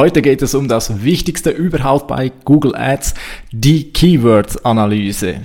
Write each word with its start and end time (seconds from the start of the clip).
Heute 0.00 0.22
geht 0.22 0.40
es 0.40 0.54
um 0.54 0.66
das 0.66 1.04
Wichtigste 1.04 1.50
überhaupt 1.50 2.08
bei 2.08 2.32
Google 2.46 2.74
Ads, 2.74 3.12
die 3.52 3.92
Keyword-Analyse. 3.92 5.42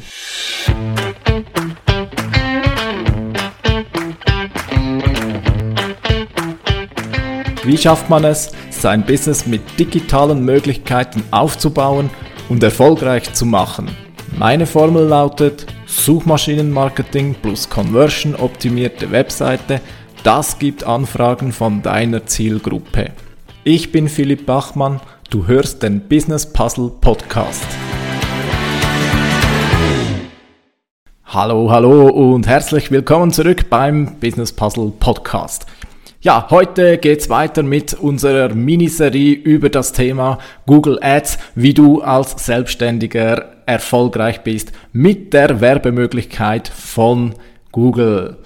Wie 7.65 7.77
schafft 7.77 8.09
man 8.09 8.23
es, 8.23 8.53
sein 8.69 9.05
Business 9.05 9.45
mit 9.45 9.61
digitalen 9.77 10.45
Möglichkeiten 10.45 11.21
aufzubauen 11.31 12.09
und 12.47 12.63
erfolgreich 12.63 13.33
zu 13.33 13.45
machen? 13.45 13.89
Meine 14.37 14.65
Formel 14.65 15.03
lautet 15.05 15.65
Suchmaschinenmarketing 15.85 17.35
plus 17.41 17.69
Conversion 17.69 18.37
optimierte 18.37 19.11
Webseite. 19.11 19.81
Das 20.23 20.57
gibt 20.57 20.85
Anfragen 20.85 21.51
von 21.51 21.81
deiner 21.81 22.25
Zielgruppe. 22.25 23.11
Ich 23.67 23.91
bin 23.91 24.09
Philipp 24.09 24.45
Bachmann, 24.45 25.01
du 25.31 25.47
hörst 25.47 25.81
den 25.81 26.01
Business 26.01 26.45
Puzzle 26.45 26.91
Podcast. 27.01 27.65
Hallo, 31.23 31.71
hallo 31.71 32.09
und 32.09 32.45
herzlich 32.45 32.91
willkommen 32.91 33.31
zurück 33.31 33.67
beim 33.71 34.19
Business 34.19 34.53
Puzzle 34.53 34.91
Podcast. 34.99 35.65
Ja, 36.21 36.45
heute 36.51 36.99
geht's 36.99 37.27
weiter 37.31 37.63
mit 37.63 37.95
unserer 37.95 38.53
Miniserie 38.53 39.33
über 39.33 39.69
das 39.69 39.93
Thema 39.93 40.37
Google 40.67 40.99
Ads, 41.01 41.39
wie 41.55 41.73
du 41.73 42.03
als 42.03 42.45
Selbstständiger 42.45 43.63
erfolgreich 43.65 44.41
bist 44.41 44.73
mit 44.93 45.33
der 45.33 45.59
Werbemöglichkeit 45.59 46.67
von 46.67 47.33
Google. 47.71 48.37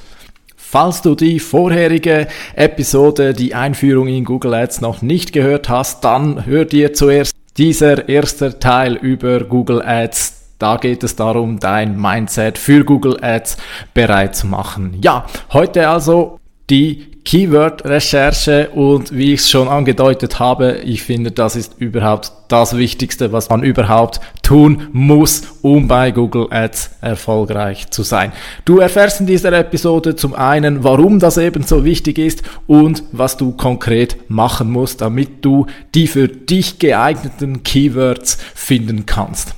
Falls 0.71 1.01
du 1.01 1.15
die 1.15 1.39
vorherige 1.39 2.27
Episode, 2.53 3.33
die 3.33 3.55
Einführung 3.55 4.07
in 4.07 4.23
Google 4.23 4.53
Ads 4.53 4.81
noch 4.81 5.01
nicht 5.01 5.33
gehört 5.33 5.67
hast, 5.67 6.03
dann 6.03 6.45
hör 6.45 6.63
dir 6.63 6.93
zuerst 6.93 7.33
dieser 7.57 8.07
erste 8.07 8.59
Teil 8.59 8.93
über 8.93 9.39
Google 9.45 9.81
Ads 9.81 10.35
da 10.59 10.75
geht 10.75 11.03
es 11.03 11.15
darum, 11.15 11.59
dein 11.59 11.99
Mindset 11.99 12.57
für 12.57 12.83
Google 12.83 13.17
Ads 13.23 13.57
bereit 13.93 14.35
zu 14.35 14.45
machen. 14.45 14.99
Ja, 15.01 15.25
heute 15.53 15.87
also 15.87 16.37
die 16.69 17.07
Keyword-Recherche 17.29 18.71
und 18.71 19.15
wie 19.15 19.33
ich 19.33 19.41
es 19.41 19.51
schon 19.51 19.67
angedeutet 19.67 20.39
habe, 20.39 20.79
ich 20.83 21.03
finde, 21.03 21.29
das 21.29 21.55
ist 21.55 21.75
überhaupt 21.77 22.31
das 22.47 22.75
Wichtigste, 22.75 23.31
was 23.31 23.51
man 23.51 23.61
überhaupt 23.61 24.19
tun 24.41 24.87
muss, 24.93 25.43
um 25.61 25.87
bei 25.87 26.09
Google 26.09 26.47
Ads 26.49 26.89
erfolgreich 27.01 27.91
zu 27.91 28.01
sein. 28.01 28.31
Du 28.65 28.79
erfährst 28.79 29.19
in 29.19 29.27
dieser 29.27 29.53
Episode 29.53 30.15
zum 30.15 30.33
einen, 30.33 30.83
warum 30.83 31.19
das 31.19 31.37
eben 31.37 31.61
so 31.61 31.85
wichtig 31.85 32.17
ist 32.17 32.41
und 32.65 33.03
was 33.11 33.37
du 33.37 33.51
konkret 33.51 34.17
machen 34.27 34.71
musst, 34.71 35.01
damit 35.01 35.45
du 35.45 35.67
die 35.93 36.07
für 36.07 36.29
dich 36.29 36.79
geeigneten 36.79 37.61
Keywords 37.61 38.39
finden 38.55 39.05
kannst. 39.05 39.53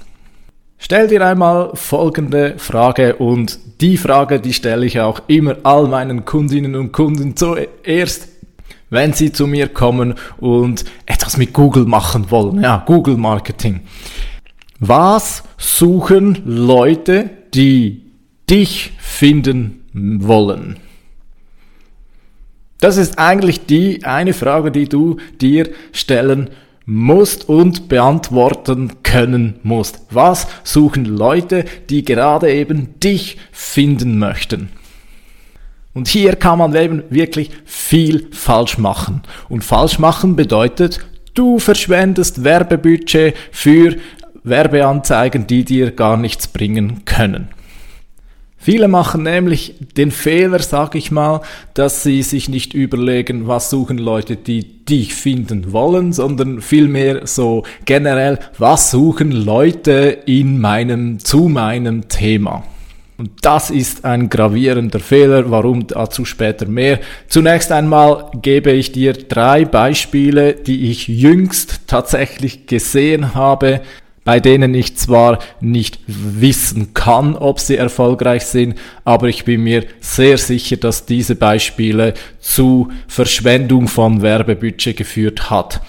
Stell 0.83 1.07
dir 1.07 1.23
einmal 1.23 1.69
folgende 1.75 2.55
Frage 2.57 3.17
und 3.17 3.59
die 3.81 3.97
Frage, 3.97 4.39
die 4.39 4.51
stelle 4.51 4.83
ich 4.83 4.99
auch 4.99 5.21
immer 5.27 5.57
all 5.61 5.87
meinen 5.87 6.25
Kundinnen 6.25 6.73
und 6.73 6.91
Kunden 6.91 7.37
zuerst, 7.37 8.27
wenn 8.89 9.13
sie 9.13 9.31
zu 9.31 9.45
mir 9.45 9.67
kommen 9.67 10.15
und 10.39 10.83
etwas 11.05 11.37
mit 11.37 11.53
Google 11.53 11.85
machen 11.85 12.31
wollen. 12.31 12.63
Ja, 12.63 12.83
Google 12.83 13.15
Marketing. 13.15 13.81
Was 14.79 15.43
suchen 15.55 16.41
Leute, 16.45 17.29
die 17.53 18.01
dich 18.49 18.93
finden 18.97 19.83
wollen? 19.93 20.77
Das 22.79 22.97
ist 22.97 23.19
eigentlich 23.19 23.67
die 23.67 24.03
eine 24.03 24.33
Frage, 24.33 24.71
die 24.71 24.89
du 24.89 25.17
dir 25.39 25.69
stellen 25.91 26.39
musst 26.45 26.70
und 27.47 27.89
beantworten 27.89 29.03
können 29.03 29.59
musst. 29.63 30.01
Was 30.09 30.47
suchen 30.63 31.05
Leute, 31.05 31.65
die 31.89 32.03
gerade 32.03 32.51
eben 32.51 32.99
dich 32.99 33.37
finden 33.51 34.17
möchten? 34.19 34.69
Und 35.93 36.07
hier 36.07 36.35
kann 36.35 36.57
man 36.57 36.75
eben 36.75 37.03
wirklich 37.09 37.51
viel 37.65 38.27
falsch 38.31 38.77
machen. 38.77 39.23
Und 39.49 39.63
falsch 39.63 39.99
machen 39.99 40.35
bedeutet, 40.35 40.99
du 41.33 41.59
verschwendest 41.59 42.43
Werbebudget 42.43 43.35
für 43.51 43.97
Werbeanzeigen, 44.43 45.47
die 45.47 45.65
dir 45.65 45.91
gar 45.91 46.17
nichts 46.17 46.47
bringen 46.47 47.03
können. 47.05 47.49
Viele 48.63 48.87
machen 48.87 49.23
nämlich 49.23 49.73
den 49.97 50.11
Fehler, 50.11 50.59
sag 50.59 50.93
ich 50.93 51.09
mal, 51.09 51.41
dass 51.73 52.03
sie 52.03 52.21
sich 52.21 52.47
nicht 52.47 52.75
überlegen, 52.75 53.47
was 53.47 53.71
suchen 53.71 53.97
Leute, 53.97 54.35
die 54.35 54.85
dich 54.85 55.15
finden 55.15 55.73
wollen, 55.73 56.13
sondern 56.13 56.61
vielmehr 56.61 57.25
so 57.25 57.63
generell, 57.85 58.37
was 58.59 58.91
suchen 58.91 59.31
Leute 59.31 60.15
in 60.27 60.61
meinem, 60.61 61.17
zu 61.17 61.49
meinem 61.49 62.07
Thema. 62.07 62.63
Und 63.21 63.31
das 63.41 63.71
ist 63.71 64.05
ein 64.05 64.29
gravierender 64.29 64.99
Fehler, 64.99 65.49
warum 65.49 65.87
dazu 65.87 66.23
später 66.23 66.67
mehr. 66.67 66.99
Zunächst 67.27 67.71
einmal 67.71 68.31
gebe 68.41 68.71
ich 68.71 68.91
dir 68.91 69.13
drei 69.13 69.65
Beispiele, 69.65 70.53
die 70.53 70.89
ich 70.89 71.07
jüngst 71.07 71.81
tatsächlich 71.87 72.67
gesehen 72.67 73.35
habe, 73.35 73.81
bei 74.23 74.39
denen 74.39 74.73
ich 74.73 74.97
zwar 74.97 75.39
nicht 75.59 75.99
wissen 76.05 76.93
kann, 76.93 77.35
ob 77.35 77.59
sie 77.59 77.77
erfolgreich 77.77 78.45
sind, 78.45 78.75
aber 79.03 79.29
ich 79.29 79.45
bin 79.45 79.63
mir 79.63 79.85
sehr 79.99 80.37
sicher, 80.37 80.77
dass 80.77 81.05
diese 81.05 81.35
Beispiele 81.35 82.13
zu 82.39 82.89
Verschwendung 83.07 83.87
von 83.87 84.21
Werbebudget 84.21 84.97
geführt 84.97 85.49
hat. 85.49 85.81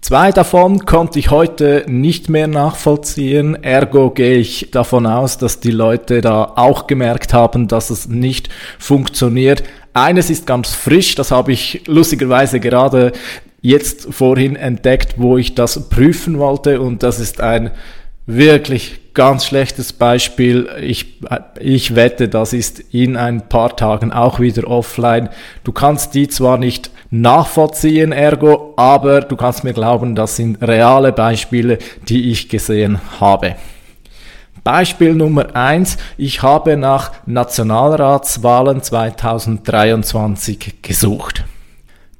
Zwei 0.00 0.32
davon 0.32 0.86
konnte 0.86 1.18
ich 1.18 1.30
heute 1.30 1.84
nicht 1.86 2.30
mehr 2.30 2.46
nachvollziehen, 2.46 3.62
ergo 3.62 4.10
gehe 4.10 4.38
ich 4.38 4.70
davon 4.72 5.06
aus, 5.06 5.36
dass 5.36 5.60
die 5.60 5.70
Leute 5.70 6.22
da 6.22 6.54
auch 6.56 6.86
gemerkt 6.86 7.34
haben, 7.34 7.68
dass 7.68 7.90
es 7.90 8.08
nicht 8.08 8.48
funktioniert. 8.78 9.62
Eines 9.92 10.30
ist 10.30 10.46
ganz 10.46 10.74
frisch, 10.74 11.14
das 11.14 11.30
habe 11.30 11.52
ich 11.52 11.82
lustigerweise 11.86 12.60
gerade 12.60 13.12
jetzt 13.60 14.12
vorhin 14.12 14.56
entdeckt, 14.56 15.14
wo 15.16 15.36
ich 15.36 15.54
das 15.54 15.88
prüfen 15.88 16.38
wollte 16.38 16.80
und 16.80 17.02
das 17.02 17.18
ist 17.20 17.40
ein 17.40 17.70
wirklich 18.26 19.00
ganz 19.14 19.46
schlechtes 19.46 19.92
Beispiel. 19.92 20.68
Ich, 20.80 21.20
ich 21.58 21.96
wette, 21.96 22.28
das 22.28 22.52
ist 22.52 22.80
in 22.92 23.16
ein 23.16 23.48
paar 23.48 23.76
Tagen 23.76 24.12
auch 24.12 24.40
wieder 24.40 24.68
offline. 24.68 25.28
Du 25.64 25.72
kannst 25.72 26.14
die 26.14 26.28
zwar 26.28 26.58
nicht 26.58 26.90
nachvollziehen, 27.10 28.12
ergo, 28.12 28.74
aber 28.76 29.20
du 29.22 29.36
kannst 29.36 29.64
mir 29.64 29.72
glauben, 29.72 30.14
das 30.14 30.36
sind 30.36 30.62
reale 30.62 31.12
Beispiele, 31.12 31.78
die 32.08 32.30
ich 32.30 32.48
gesehen 32.48 33.00
habe. 33.20 33.56
Beispiel 34.64 35.14
Nummer 35.14 35.54
eins: 35.54 35.98
Ich 36.16 36.42
habe 36.42 36.76
nach 36.76 37.12
Nationalratswahlen 37.26 38.82
2023 38.82 40.82
gesucht. 40.82 41.44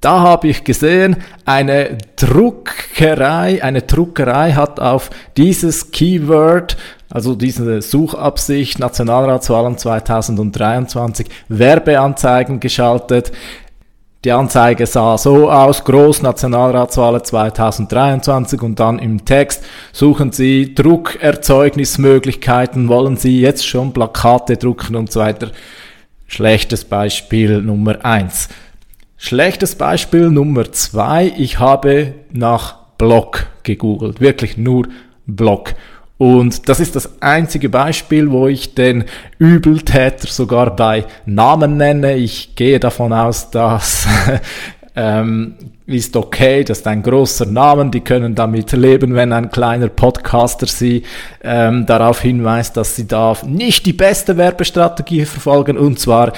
Da 0.01 0.21
habe 0.21 0.49
ich 0.49 0.65
gesehen, 0.65 1.17
eine 1.45 1.99
Druckerei, 2.17 3.63
eine 3.63 3.83
Druckerei 3.83 4.53
hat 4.53 4.81
auf 4.81 5.11
dieses 5.37 5.91
Keyword, 5.91 6.79
also 7.11 7.35
diese 7.35 7.83
Suchabsicht 7.83 8.79
Nationalratswahlen 8.79 9.77
2023, 9.77 11.27
Werbeanzeigen 11.49 12.61
geschaltet. 12.61 13.33
Die 14.23 14.33
Anzeige 14.33 14.85
sah 14.85 15.17
so 15.17 15.51
aus, 15.51 15.83
Groß 15.83 16.21
Nationalratswahl 16.21 17.23
2023 17.23 18.61
und 18.61 18.79
dann 18.79 18.99
im 18.99 19.25
Text 19.25 19.65
suchen 19.93 20.31
Sie 20.31 20.75
Druckerzeugnismöglichkeiten, 20.75 22.89
wollen 22.89 23.17
Sie 23.17 23.41
jetzt 23.41 23.67
schon 23.67 23.95
Plakate 23.95 24.59
drucken 24.59 24.97
und 24.97 25.11
so 25.11 25.21
weiter. 25.21 25.53
Schlechtes 26.27 26.85
Beispiel 26.85 27.63
Nummer 27.63 28.05
eins. 28.05 28.51
Schlechtes 29.17 29.75
Beispiel 29.75 30.31
Nummer 30.31 30.71
zwei. 30.71 31.33
Ich 31.39 31.59
habe 31.59 32.13
nach 32.31 32.75
Blog 32.99 33.47
gegoogelt. 33.63 34.21
Wirklich 34.21 34.59
nur 34.59 34.87
Blog. 35.27 35.73
Und 36.21 36.69
das 36.69 36.81
ist 36.81 36.97
das 36.97 37.23
einzige 37.23 37.71
Beispiel, 37.71 38.31
wo 38.31 38.47
ich 38.47 38.75
den 38.75 39.05
Übeltäter 39.39 40.29
sogar 40.29 40.77
bei 40.77 41.07
Namen 41.25 41.79
nenne. 41.79 42.17
Ich 42.17 42.55
gehe 42.57 42.79
davon 42.79 43.15
aus, 43.15 43.51
dass 43.51 44.07
ähm, 44.97 45.55
ist 45.87 46.15
okay, 46.15 46.63
das 46.63 46.81
ist 46.81 46.87
ein 46.87 47.03
großer 47.03 47.47
Name, 47.47 47.89
die 47.89 48.03
können 48.03 48.35
damit 48.35 48.71
leben, 48.73 49.15
wenn 49.15 49.33
ein 49.33 49.51
kleiner 49.51 49.89
Podcaster 49.89 50.67
sie 50.67 51.05
ähm, 51.43 51.87
darauf 51.87 52.21
hinweist, 52.21 52.77
dass 52.77 52.97
sie 52.97 53.09
da 53.09 53.35
nicht 53.47 53.87
die 53.87 53.95
beste 53.95 54.37
Werbestrategie 54.37 55.25
verfolgen 55.25 55.79
und 55.79 55.99
zwar 55.99 56.35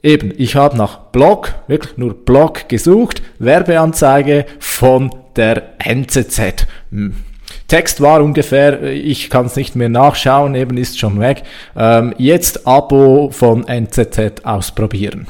Eben, 0.00 0.32
ich 0.38 0.54
habe 0.54 0.76
nach 0.76 1.10
Blog, 1.10 1.56
wirklich 1.66 1.98
nur 1.98 2.14
Blog 2.14 2.68
gesucht, 2.68 3.20
Werbeanzeige 3.40 4.46
von 4.60 5.10
der 5.34 5.74
NZZ. 5.80 6.66
Hm. 6.92 7.16
Text 7.68 8.00
war 8.00 8.22
ungefähr, 8.22 8.82
ich 8.82 9.28
kann 9.28 9.44
es 9.46 9.54
nicht 9.54 9.76
mehr 9.76 9.90
nachschauen, 9.90 10.54
eben 10.54 10.78
ist 10.78 10.98
schon 10.98 11.20
weg. 11.20 11.42
Ähm, 11.76 12.14
jetzt 12.16 12.66
Abo 12.66 13.28
von 13.30 13.68
NZZ 13.68 14.44
ausprobieren. 14.44 15.26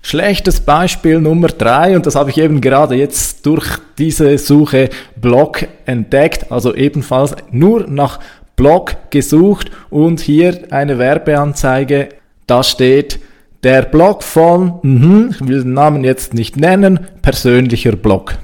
Schlechtes 0.00 0.60
Beispiel 0.60 1.20
Nummer 1.20 1.48
drei 1.48 1.94
und 1.94 2.06
das 2.06 2.14
habe 2.14 2.30
ich 2.30 2.38
eben 2.38 2.60
gerade 2.60 2.94
jetzt 2.94 3.44
durch 3.44 3.66
diese 3.98 4.36
Suche 4.38 4.90
Blog 5.16 5.66
entdeckt, 5.86 6.50
also 6.50 6.74
ebenfalls 6.74 7.34
nur 7.50 7.86
nach 7.86 8.20
Blog 8.56 8.96
gesucht 9.10 9.70
und 9.90 10.20
hier 10.20 10.64
eine 10.70 10.98
Werbeanzeige, 10.98 12.10
da 12.46 12.62
steht 12.62 13.18
der 13.62 13.82
Blog 13.82 14.22
von, 14.22 14.78
mh, 14.82 15.30
ich 15.36 15.46
will 15.46 15.62
den 15.62 15.72
Namen 15.72 16.04
jetzt 16.04 16.34
nicht 16.34 16.56
nennen, 16.56 17.00
persönlicher 17.22 17.92
Blog. 17.96 18.36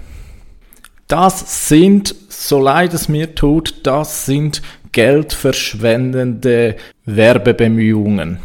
Das 1.10 1.68
sind, 1.68 2.14
so 2.28 2.60
leid 2.60 2.94
es 2.94 3.08
mir 3.08 3.34
tut, 3.34 3.80
das 3.82 4.26
sind 4.26 4.62
geldverschwendende 4.92 6.76
Werbebemühungen. 7.04 8.38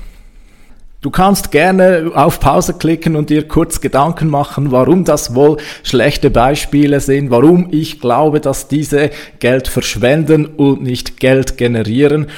Du 1.01 1.11
kannst 1.11 1.51
gerne 1.51 2.11
auf 2.15 2.39
Pause 2.39 2.73
klicken 2.73 3.15
und 3.15 3.29
dir 3.29 3.47
kurz 3.47 3.81
Gedanken 3.81 4.29
machen, 4.29 4.71
warum 4.71 5.05
das 5.05 5.35
wohl 5.35 5.57
schlechte 5.83 6.31
Beispiele 6.31 7.01
sind, 7.01 7.29
warum 7.29 7.67
ich 7.69 8.01
glaube, 8.01 8.41
dass 8.41 8.67
diese 8.67 9.11
Geld 9.37 9.67
verschwenden 9.67 10.47
und 10.47 10.81
nicht 10.81 11.19
Geld 11.19 11.59
generieren. 11.59 12.29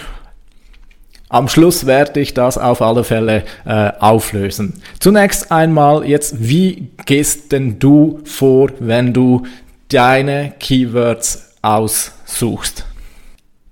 Am 1.30 1.48
Schluss 1.48 1.86
werde 1.86 2.20
ich 2.20 2.34
das 2.34 2.58
auf 2.58 2.82
alle 2.82 3.06
Fälle 3.06 3.44
äh, 3.66 3.92
auflösen. 4.00 4.74
Zunächst 5.00 5.54
einmal 5.54 6.06
jetzt, 6.06 6.36
wie 6.38 6.90
gehst 7.06 7.54
denn 7.54 7.80
du 7.80 8.20
vor, 8.26 8.72
wenn 8.80 9.14
du 9.14 9.44
deine 9.90 10.54
Keywords 10.60 11.56
aussuchst? 11.62 12.86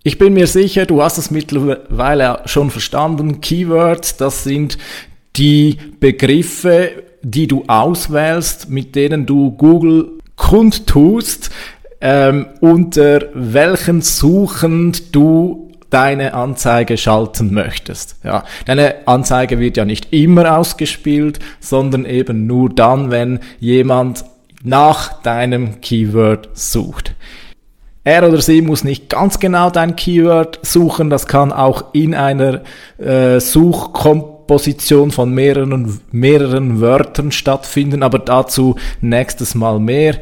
Ich 0.03 0.19
bin 0.19 0.33
mir 0.33 0.47
sicher, 0.47 0.85
du 0.85 1.01
hast 1.01 1.17
es 1.17 1.31
mittlerweile 1.31 2.41
schon 2.45 2.69
verstanden. 2.69 3.41
Keywords, 3.41 4.17
das 4.17 4.43
sind 4.43 4.77
die 5.35 5.77
Begriffe, 5.99 7.03
die 7.23 7.47
du 7.47 7.63
auswählst, 7.67 8.69
mit 8.69 8.95
denen 8.95 9.25
du 9.25 9.51
Google 9.51 10.19
kundtust, 10.35 11.49
ähm, 12.01 12.45
unter 12.61 13.23
welchen 13.33 14.01
Suchen 14.01 14.95
du 15.11 15.71
deine 15.89 16.33
Anzeige 16.33 16.97
schalten 16.97 17.53
möchtest. 17.53 18.17
Ja, 18.23 18.43
deine 18.65 19.07
Anzeige 19.07 19.59
wird 19.59 19.77
ja 19.77 19.85
nicht 19.85 20.13
immer 20.13 20.57
ausgespielt, 20.57 21.39
sondern 21.59 22.05
eben 22.05 22.45
nur 22.45 22.69
dann, 22.69 23.11
wenn 23.11 23.39
jemand 23.59 24.25
nach 24.65 25.21
deinem 25.21 25.79
Keyword 25.81 26.49
sucht. 26.53 27.15
Er 28.03 28.27
oder 28.27 28.39
sie 28.39 28.61
muss 28.61 28.83
nicht 28.83 29.09
ganz 29.09 29.39
genau 29.39 29.69
dein 29.69 29.95
Keyword 29.95 30.59
suchen, 30.63 31.09
das 31.09 31.25
kann 31.25 31.51
auch 31.51 31.85
in 31.93 32.13
einer 32.13 32.61
äh, 32.99 33.39
Suchkomposition 33.39 35.11
von 35.11 35.31
mehreren, 35.31 35.99
mehreren 36.11 36.81
Wörtern 36.81 37.31
stattfinden, 37.31 38.03
aber 38.03 38.19
dazu 38.19 38.75
nächstes 39.01 39.55
Mal 39.55 39.79
mehr. 39.79 40.17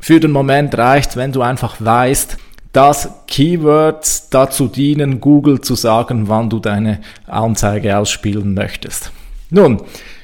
Für 0.00 0.18
den 0.18 0.32
Moment 0.32 0.76
reicht, 0.76 1.16
wenn 1.16 1.30
du 1.30 1.42
einfach 1.42 1.76
weißt, 1.78 2.36
dass 2.72 3.10
Keywords 3.26 4.30
dazu 4.30 4.66
dienen, 4.68 5.20
Google 5.20 5.60
zu 5.60 5.74
sagen, 5.74 6.28
wann 6.28 6.50
du 6.50 6.58
deine 6.58 7.00
Anzeige 7.26 7.96
ausspielen 7.96 8.54
möchtest. 8.54 9.12
Nun, 9.50 9.82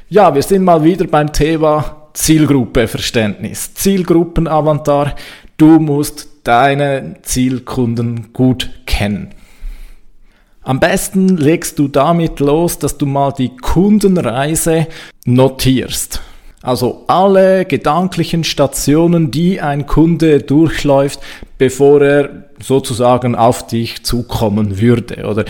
ja, 0.08 0.34
wir 0.34 0.42
sind 0.42 0.64
mal 0.64 0.82
wieder 0.82 1.06
beim 1.06 1.32
Thema 1.32 2.05
Zielgruppeverständnis. 2.16 3.74
Zielgruppenavantar. 3.74 5.14
Du 5.58 5.78
musst 5.78 6.28
deine 6.44 7.16
Zielkunden 7.22 8.32
gut 8.32 8.70
kennen. 8.86 9.34
Am 10.62 10.80
besten 10.80 11.36
legst 11.36 11.78
du 11.78 11.88
damit 11.88 12.40
los, 12.40 12.78
dass 12.78 12.96
du 12.98 13.06
mal 13.06 13.32
die 13.32 13.54
Kundenreise 13.56 14.86
notierst. 15.26 16.22
Also 16.62 17.04
alle 17.06 17.66
gedanklichen 17.66 18.44
Stationen, 18.44 19.30
die 19.30 19.60
ein 19.60 19.86
Kunde 19.86 20.40
durchläuft, 20.40 21.20
bevor 21.58 22.02
er 22.02 22.30
sozusagen 22.62 23.34
auf 23.34 23.66
dich 23.66 24.04
zukommen 24.04 24.80
würde. 24.80 25.26
Oder 25.26 25.44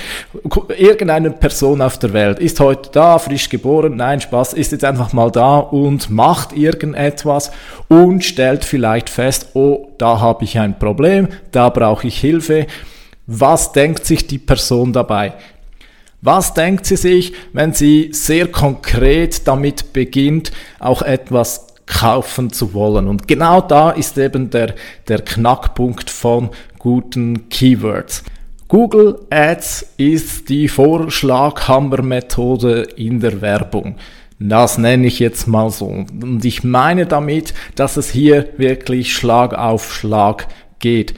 irgendeine 0.76 1.30
Person 1.30 1.80
auf 1.80 1.98
der 1.98 2.12
Welt 2.12 2.38
ist 2.38 2.60
heute 2.60 2.90
da, 2.92 3.18
frisch 3.18 3.48
geboren, 3.48 3.96
nein, 3.96 4.20
Spaß, 4.20 4.52
ist 4.54 4.72
jetzt 4.72 4.84
einfach 4.84 5.12
mal 5.12 5.30
da 5.30 5.58
und 5.58 6.10
macht 6.10 6.56
irgendetwas 6.56 7.50
und 7.88 8.24
stellt 8.24 8.64
vielleicht 8.64 9.10
fest, 9.10 9.50
oh, 9.54 9.88
da 9.98 10.20
habe 10.20 10.44
ich 10.44 10.58
ein 10.58 10.78
Problem, 10.78 11.28
da 11.52 11.68
brauche 11.68 12.06
ich 12.06 12.18
Hilfe. 12.18 12.66
Was 13.26 13.72
denkt 13.72 14.04
sich 14.06 14.26
die 14.26 14.38
Person 14.38 14.92
dabei? 14.92 15.34
Was 16.22 16.54
denkt 16.54 16.86
sie 16.86 16.96
sich, 16.96 17.34
wenn 17.52 17.72
sie 17.72 18.08
sehr 18.12 18.48
konkret 18.48 19.46
damit 19.46 19.92
beginnt, 19.92 20.50
auch 20.78 21.02
etwas 21.02 21.65
kaufen 21.86 22.52
zu 22.52 22.74
wollen? 22.74 23.08
Und 23.08 23.26
genau 23.28 23.60
da 23.60 23.90
ist 23.90 24.18
eben 24.18 24.50
der, 24.50 24.74
der 25.08 25.22
Knackpunkt 25.22 26.10
von 26.10 26.50
guten 26.78 27.48
Keywords. 27.48 28.22
Google 28.68 29.20
Ads 29.30 29.94
ist 29.96 30.48
die 30.48 30.68
Vorschlaghammer-Methode 30.68 32.82
in 32.96 33.20
der 33.20 33.40
Werbung. 33.40 33.94
Das 34.38 34.76
nenne 34.76 35.06
ich 35.06 35.18
jetzt 35.18 35.46
mal 35.46 35.70
so. 35.70 35.86
Und 35.86 36.44
ich 36.44 36.62
meine 36.64 37.06
damit, 37.06 37.54
dass 37.74 37.96
es 37.96 38.10
hier 38.10 38.48
wirklich 38.58 39.14
Schlag 39.14 39.54
auf 39.54 39.94
Schlag 39.94 40.48
geht. 40.78 41.14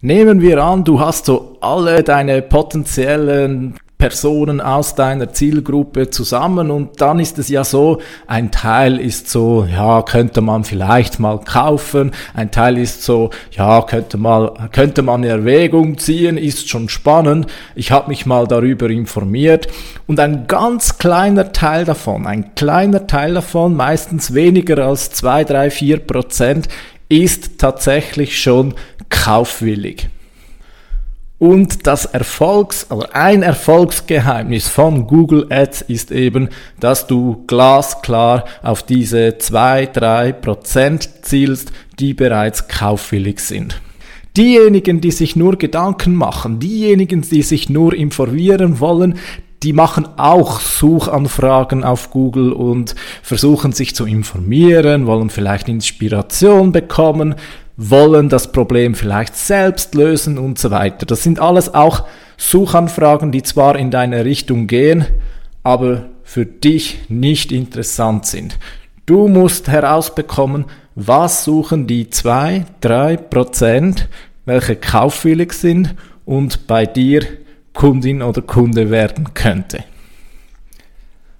Nehmen 0.00 0.42
wir 0.42 0.62
an, 0.62 0.84
du 0.84 1.00
hast 1.00 1.24
so 1.26 1.56
alle 1.60 2.02
deine 2.02 2.42
potenziellen 2.42 3.76
Personen 3.98 4.60
aus 4.60 4.94
deiner 4.94 5.32
Zielgruppe 5.32 6.10
zusammen 6.10 6.70
und 6.70 7.00
dann 7.00 7.18
ist 7.18 7.38
es 7.38 7.48
ja 7.48 7.64
so, 7.64 8.00
ein 8.26 8.50
Teil 8.50 9.00
ist 9.00 9.30
so, 9.30 9.64
ja, 9.64 10.02
könnte 10.02 10.42
man 10.42 10.64
vielleicht 10.64 11.18
mal 11.18 11.40
kaufen, 11.40 12.10
ein 12.34 12.50
Teil 12.50 12.76
ist 12.76 13.02
so, 13.02 13.30
ja, 13.52 13.80
könnte 13.82 14.18
mal 14.18 14.52
könnte 14.72 15.00
man 15.00 15.22
in 15.22 15.30
Erwägung 15.30 15.96
ziehen, 15.96 16.36
ist 16.36 16.68
schon 16.68 16.90
spannend. 16.90 17.46
Ich 17.74 17.90
habe 17.90 18.08
mich 18.08 18.26
mal 18.26 18.46
darüber 18.46 18.90
informiert 18.90 19.68
und 20.06 20.20
ein 20.20 20.46
ganz 20.46 20.98
kleiner 20.98 21.52
Teil 21.52 21.86
davon, 21.86 22.26
ein 22.26 22.54
kleiner 22.54 23.06
Teil 23.06 23.32
davon, 23.32 23.74
meistens 23.74 24.34
weniger 24.34 24.86
als 24.86 25.10
zwei, 25.10 25.42
drei, 25.44 25.70
vier 25.70 26.00
Prozent 26.00 26.68
ist 27.08 27.58
tatsächlich 27.58 28.40
schon 28.40 28.74
kaufwillig. 29.08 30.10
Und 31.38 31.86
das 31.86 32.06
Erfolgs, 32.06 32.86
also 32.88 33.06
ein 33.12 33.42
Erfolgsgeheimnis 33.42 34.68
von 34.68 35.06
Google 35.06 35.46
Ads 35.50 35.82
ist 35.82 36.10
eben, 36.10 36.48
dass 36.80 37.06
du 37.06 37.44
glasklar 37.46 38.46
auf 38.62 38.82
diese 38.82 39.36
zwei 39.36 39.84
drei 39.84 40.32
Prozent 40.32 41.10
zielst, 41.22 41.72
die 41.98 42.14
bereits 42.14 42.68
kaufwillig 42.68 43.40
sind. 43.40 43.82
Diejenigen, 44.34 45.02
die 45.02 45.10
sich 45.10 45.36
nur 45.36 45.56
Gedanken 45.56 46.14
machen, 46.14 46.58
diejenigen, 46.58 47.20
die 47.20 47.42
sich 47.42 47.68
nur 47.68 47.94
informieren 47.94 48.80
wollen, 48.80 49.18
die 49.62 49.72
machen 49.72 50.06
auch 50.16 50.60
Suchanfragen 50.60 51.84
auf 51.84 52.10
Google 52.10 52.52
und 52.52 52.94
versuchen 53.22 53.72
sich 53.72 53.94
zu 53.94 54.06
informieren, 54.06 55.06
wollen 55.06 55.30
vielleicht 55.30 55.68
Inspiration 55.68 56.72
bekommen, 56.72 57.34
wollen 57.76 58.28
das 58.28 58.52
Problem 58.52 58.94
vielleicht 58.94 59.36
selbst 59.36 59.94
lösen 59.94 60.38
und 60.38 60.58
so 60.58 60.70
weiter. 60.70 61.06
Das 61.06 61.22
sind 61.22 61.40
alles 61.40 61.74
auch 61.74 62.04
Suchanfragen, 62.36 63.32
die 63.32 63.42
zwar 63.42 63.76
in 63.76 63.90
deine 63.90 64.24
Richtung 64.24 64.66
gehen, 64.66 65.06
aber 65.62 66.06
für 66.22 66.46
dich 66.46 66.98
nicht 67.08 67.52
interessant 67.52 68.26
sind. 68.26 68.58
Du 69.04 69.28
musst 69.28 69.68
herausbekommen, 69.68 70.64
was 70.94 71.44
suchen 71.44 71.86
die 71.86 72.10
zwei, 72.10 72.64
drei 72.80 73.16
Prozent, 73.16 74.08
welche 74.46 74.76
kaufwillig 74.76 75.52
sind 75.52 75.94
und 76.24 76.66
bei 76.66 76.86
dir 76.86 77.24
Kundin 77.74 78.22
oder 78.22 78.40
Kunde 78.40 78.90
werden 78.90 79.34
könnte. 79.34 79.84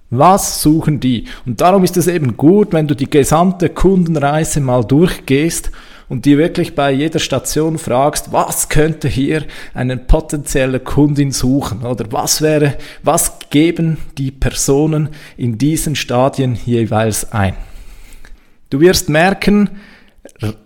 Was 0.09 0.61
suchen 0.61 0.99
die? 0.99 1.25
Und 1.45 1.59
darum 1.59 1.83
ist 1.83 1.97
es 1.97 2.07
eben 2.07 2.37
gut, 2.37 2.71
wenn 2.71 2.87
du 2.87 2.95
die 2.95 3.09
gesamte 3.09 3.69
Kundenreise 3.69 4.61
mal 4.61 4.85
durchgehst 4.85 5.71
und 6.09 6.25
dir 6.25 6.37
wirklich 6.37 6.75
bei 6.75 6.91
jeder 6.91 7.19
Station 7.19 7.77
fragst, 7.77 8.31
was 8.31 8.69
könnte 8.69 9.07
hier 9.07 9.45
eine 9.73 9.97
potenzielle 9.97 10.79
Kundin 10.79 11.31
suchen 11.31 11.83
oder 11.83 12.11
was 12.11 12.41
wäre, 12.41 12.77
was 13.03 13.39
geben 13.49 13.97
die 14.17 14.31
Personen 14.31 15.09
in 15.35 15.57
diesen 15.57 15.95
Stadien 15.95 16.57
jeweils 16.65 17.31
ein. 17.31 17.55
Du 18.69 18.79
wirst 18.79 19.09
merken, 19.09 19.69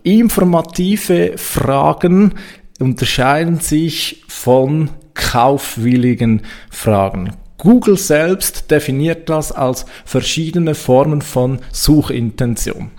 informative 0.04 1.38
Fragen 1.38 2.34
unterscheiden 2.80 3.60
sich 3.60 4.24
von 4.28 4.90
kaufwilligen 5.14 6.42
Fragen. 6.70 7.32
Google 7.58 7.98
selbst 7.98 8.72
definiert 8.72 9.30
das 9.30 9.52
als 9.52 9.86
verschiedene 10.04 10.74
Formen 10.74 11.22
von 11.22 11.60
Suchintention. 11.72 12.90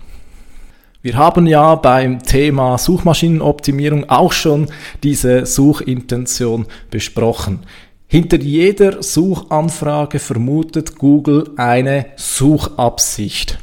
Wir 1.05 1.17
haben 1.17 1.49
ja 1.49 1.75
beim 1.75 2.23
Thema 2.23 2.79
Suchmaschinenoptimierung 2.79 4.09
auch 4.09 4.31
schon 4.31 4.69
diese 5.03 5.47
Suchintention 5.47 6.67
besprochen. 6.93 7.61
Hinter 8.07 8.39
jeder 8.39 9.03
Suchanfrage 9.03 10.21
vermutet 10.21 10.97
Google 10.97 11.51
eine 11.57 12.07
Suchabsicht. 12.15 13.59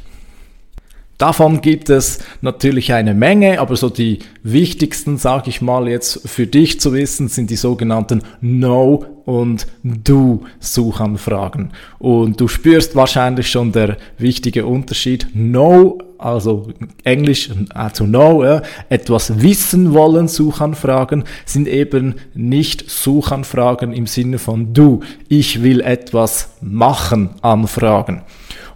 Davon 1.16 1.62
gibt 1.62 1.88
es 1.88 2.18
natürlich 2.42 2.92
eine 2.92 3.14
Menge, 3.14 3.58
aber 3.58 3.76
so 3.76 3.88
die 3.88 4.18
wichtigsten, 4.42 5.16
sage 5.16 5.48
ich 5.48 5.62
mal 5.62 5.88
jetzt 5.88 6.28
für 6.28 6.46
dich 6.46 6.78
zu 6.78 6.92
wissen, 6.92 7.28
sind 7.28 7.48
die 7.48 7.56
sogenannten 7.56 8.22
No 8.42 9.22
und 9.24 9.66
Do 9.82 10.44
Suchanfragen. 10.58 11.72
Und 11.98 12.38
du 12.38 12.48
spürst 12.48 12.96
wahrscheinlich 12.96 13.50
schon 13.50 13.72
der 13.72 13.96
wichtige 14.18 14.66
Unterschied. 14.66 15.28
No, 15.32 15.98
also 16.20 16.68
Englisch 17.04 17.50
uh, 17.50 17.88
to 17.92 18.04
know, 18.04 18.44
ja, 18.44 18.62
etwas 18.88 19.40
wissen 19.40 19.94
wollen 19.94 20.28
Suchanfragen 20.28 21.24
sind 21.44 21.68
eben 21.68 22.16
nicht 22.34 22.90
Suchanfragen 22.90 23.92
im 23.92 24.06
Sinne 24.06 24.38
von 24.38 24.72
Du, 24.72 25.00
ich 25.28 25.62
will 25.62 25.80
etwas 25.80 26.50
machen 26.60 27.30
Anfragen. 27.42 28.22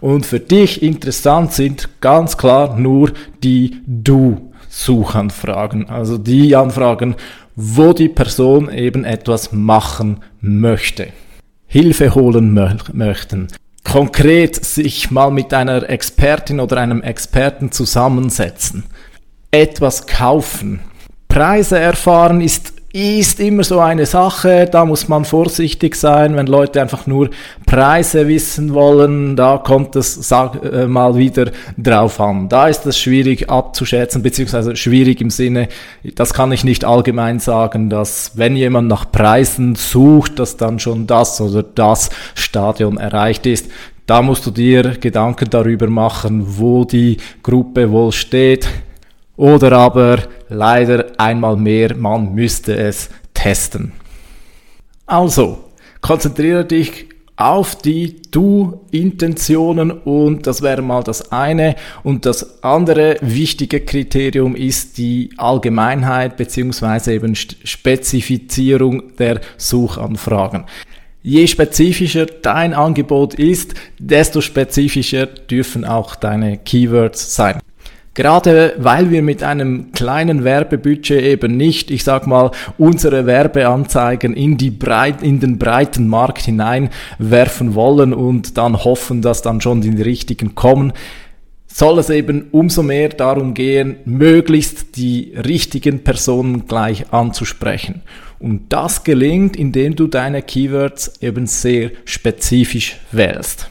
Und 0.01 0.25
für 0.25 0.39
dich 0.39 0.83
interessant 0.83 1.53
sind 1.53 1.89
ganz 2.01 2.37
klar 2.37 2.77
nur 2.77 3.11
die 3.43 3.77
Du-Suchanfragen. 3.87 5.89
Also 5.89 6.17
die 6.17 6.55
Anfragen, 6.55 7.15
wo 7.55 7.93
die 7.93 8.09
Person 8.09 8.71
eben 8.71 9.05
etwas 9.05 9.51
machen 9.51 10.17
möchte. 10.41 11.07
Hilfe 11.67 12.13
holen 12.13 12.53
mö 12.53 12.69
möchten. 12.93 13.47
Konkret 13.85 14.65
sich 14.65 15.11
mal 15.11 15.31
mit 15.31 15.53
einer 15.53 15.89
Expertin 15.89 16.59
oder 16.59 16.77
einem 16.77 17.01
Experten 17.01 17.71
zusammensetzen. 17.71 18.83
Etwas 19.51 20.07
kaufen. 20.07 20.81
Preise 21.29 21.79
erfahren 21.79 22.41
ist 22.41 22.73
ist 22.95 23.41
immer 23.41 23.65
so 23.65 23.81
eine 23.81 24.05
Sache, 24.05 24.69
da 24.71 24.85
muss 24.85 25.09
man 25.09 25.25
vorsichtig 25.25 25.95
sein, 25.95 26.37
wenn 26.37 26.47
Leute 26.47 26.81
einfach 26.81 27.07
nur 27.07 27.29
Preise 27.65 28.29
wissen 28.29 28.73
wollen, 28.73 29.35
da 29.35 29.57
kommt 29.57 29.97
es 29.97 30.13
sag, 30.15 30.63
äh, 30.63 30.87
mal 30.87 31.17
wieder 31.17 31.51
drauf 31.77 32.21
an. 32.21 32.47
Da 32.47 32.69
ist 32.69 32.85
es 32.85 32.97
schwierig 32.97 33.49
abzuschätzen, 33.49 34.23
beziehungsweise 34.23 34.77
schwierig 34.77 35.19
im 35.19 35.29
Sinne, 35.29 35.67
das 36.03 36.33
kann 36.33 36.53
ich 36.53 36.63
nicht 36.63 36.85
allgemein 36.85 37.39
sagen, 37.39 37.89
dass 37.89 38.31
wenn 38.35 38.55
jemand 38.55 38.87
nach 38.87 39.11
Preisen 39.11 39.75
sucht, 39.75 40.39
dass 40.39 40.55
dann 40.55 40.79
schon 40.79 41.05
das 41.05 41.41
oder 41.41 41.63
das 41.63 42.09
Stadion 42.33 42.95
erreicht 42.95 43.45
ist. 43.45 43.69
Da 44.05 44.21
musst 44.21 44.45
du 44.45 44.51
dir 44.51 44.97
Gedanken 45.01 45.49
darüber 45.49 45.87
machen, 45.87 46.45
wo 46.45 46.85
die 46.85 47.17
Gruppe 47.43 47.91
wohl 47.91 48.13
steht. 48.13 48.69
Oder 49.35 49.73
aber 49.73 50.19
leider 50.49 51.07
einmal 51.17 51.57
mehr, 51.57 51.95
man 51.95 52.33
müsste 52.33 52.75
es 52.75 53.09
testen. 53.33 53.91
Also, 55.05 55.65
konzentriere 56.01 56.65
dich 56.65 57.07
auf 57.37 57.75
die 57.75 58.21
Du-Intentionen 58.31 59.91
und 59.91 60.47
das 60.47 60.61
wäre 60.61 60.81
mal 60.81 61.03
das 61.03 61.31
eine. 61.31 61.75
Und 62.03 62.25
das 62.25 62.63
andere 62.63 63.17
wichtige 63.21 63.81
Kriterium 63.81 64.55
ist 64.55 64.97
die 64.97 65.31
Allgemeinheit 65.37 66.37
beziehungsweise 66.37 67.13
eben 67.13 67.35
Spezifizierung 67.35 69.15
der 69.17 69.41
Suchanfragen. 69.57 70.65
Je 71.23 71.47
spezifischer 71.47 72.27
dein 72.27 72.73
Angebot 72.73 73.33
ist, 73.33 73.73
desto 73.99 74.41
spezifischer 74.41 75.25
dürfen 75.25 75.83
auch 75.83 76.15
deine 76.15 76.57
Keywords 76.57 77.35
sein. 77.35 77.59
Gerade 78.15 78.75
weil 78.77 79.11
wir 79.11 79.21
mit 79.21 79.43
einem 79.43 79.91
kleinen 79.91 80.45
Werbebudget 80.45 81.21
eben 81.21 81.57
nicht, 81.57 81.91
ich 81.91 82.05
sag 82.05 82.27
mal, 82.27 82.49
unsere 82.77 83.25
Werbeanzeigen 83.25 84.33
in 84.33 84.55
die 84.57 84.71
breit, 84.71 85.21
in 85.21 85.41
den 85.41 85.59
breiten 85.59 86.07
Markt 86.07 86.43
hineinwerfen 86.43 87.75
wollen 87.75 88.13
und 88.13 88.57
dann 88.57 88.85
hoffen, 88.85 89.21
dass 89.21 89.41
dann 89.41 89.59
schon 89.59 89.81
die 89.81 90.01
richtigen 90.01 90.55
kommen, 90.55 90.93
soll 91.67 91.99
es 91.99 92.09
eben 92.09 92.47
umso 92.51 92.83
mehr 92.83 93.09
darum 93.09 93.53
gehen, 93.53 93.97
möglichst 94.05 94.95
die 94.95 95.33
richtigen 95.35 96.05
Personen 96.05 96.67
gleich 96.67 97.11
anzusprechen. 97.11 98.01
Und 98.39 98.71
das 98.71 99.03
gelingt, 99.03 99.57
indem 99.57 99.97
du 99.97 100.07
deine 100.07 100.41
Keywords 100.41 101.21
eben 101.21 101.47
sehr 101.47 101.91
spezifisch 102.05 102.95
wählst. 103.11 103.69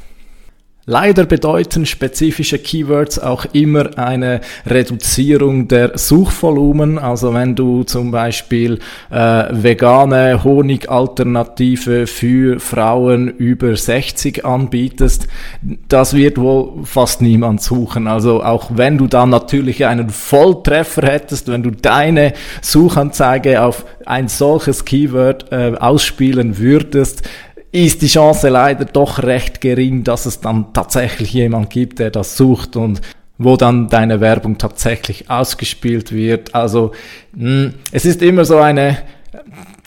Leider 0.87 1.25
bedeuten 1.25 1.87
spezifische 1.87 2.59
Keywords 2.59 3.19
auch 3.19 3.47
immer 3.55 3.97
eine 3.97 4.43
Reduzierung 4.67 5.67
der 5.67 5.97
Suchvolumen. 5.97 6.99
Also 6.99 7.33
wenn 7.33 7.55
du 7.55 7.85
zum 7.85 8.11
Beispiel 8.11 8.81
äh, 9.11 9.45
vegane 9.51 10.45
Honigalternative 10.45 12.07
für 12.07 12.61
Frauen 12.61 13.29
über 13.29 13.75
60 13.75 14.45
anbietest, 14.45 15.27
das 15.89 16.13
wird 16.15 16.37
wohl 16.37 16.85
fast 16.85 17.23
niemand 17.23 17.63
suchen. 17.63 18.07
Also 18.07 18.43
auch 18.43 18.71
wenn 18.75 18.99
du 18.99 19.07
dann 19.07 19.31
natürlich 19.31 19.87
einen 19.87 20.11
Volltreffer 20.11 21.07
hättest, 21.07 21.49
wenn 21.49 21.63
du 21.63 21.71
deine 21.71 22.35
Suchanzeige 22.61 23.63
auf 23.63 23.87
ein 24.05 24.29
solches 24.29 24.85
Keyword 24.85 25.51
äh, 25.51 25.73
ausspielen 25.79 26.59
würdest, 26.59 27.23
ist 27.75 28.03
die 28.03 28.07
Chance 28.07 28.49
leider 28.49 28.85
doch 28.85 29.23
recht 29.23 29.61
gering, 29.61 30.05
dass 30.05 30.27
es 30.27 30.41
dann 30.41 30.73
tatsächlich 30.73 31.33
jemand 31.33 31.71
gibt, 31.71 31.99
der 31.99 32.11
das 32.11 32.37
sucht 32.37 32.77
und 32.77 33.01
wo 33.37 33.57
dann 33.57 33.89
deine 33.89 34.21
Werbung 34.21 34.59
tatsächlich 34.59 35.29
ausgespielt 35.29 36.13
wird. 36.13 36.55
Also 36.55 36.93
mh, 37.33 37.49
hm, 37.49 37.75
es 37.91 38.05
ist 38.05 38.23
immer 38.23 38.45
so 38.45 38.59
eine 38.59 38.99